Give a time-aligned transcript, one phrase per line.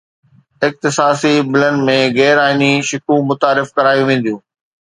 [0.67, 4.39] اختصاصي بلن ۾ غير آئيني شقون متعارف ڪرايون وينديون